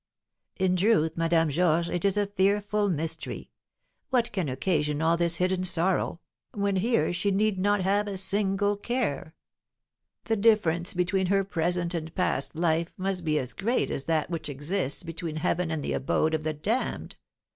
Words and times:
"In 0.57 0.75
truth, 0.75 1.11
Madame 1.15 1.51
Georges, 1.51 1.91
it 1.91 2.03
is 2.03 2.17
a 2.17 2.25
fearful 2.25 2.89
mystery; 2.89 3.51
what 4.09 4.31
can 4.31 4.49
occasion 4.49 4.99
all 4.99 5.15
this 5.15 5.35
hidden 5.35 5.63
sorrow, 5.63 6.19
when 6.55 6.77
here 6.77 7.13
she 7.13 7.29
need 7.29 7.59
not 7.59 7.81
have 7.81 8.07
a 8.07 8.17
single 8.17 8.75
care? 8.77 9.35
The 10.23 10.37
difference 10.37 10.95
between 10.95 11.27
her 11.27 11.43
present 11.43 11.93
and 11.93 12.15
past 12.15 12.55
life 12.55 12.91
must 12.97 13.23
be 13.23 13.37
as 13.37 13.53
great 13.53 13.91
as 13.91 14.05
that 14.05 14.31
which 14.31 14.49
exists 14.49 15.03
between 15.03 15.35
heaven 15.35 15.69
and 15.69 15.83
the 15.83 15.93
abode 15.93 16.33
of 16.33 16.41
the 16.43 16.53
damned. 16.53 17.15